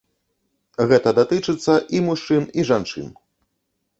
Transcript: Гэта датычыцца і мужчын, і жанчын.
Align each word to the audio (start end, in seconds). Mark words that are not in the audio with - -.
Гэта 0.91 1.11
датычыцца 1.19 1.75
і 1.97 2.01
мужчын, 2.07 2.43
і 2.61 2.65
жанчын. 2.69 3.07